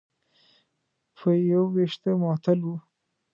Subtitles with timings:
[1.17, 2.69] په یو وېښته معطل و.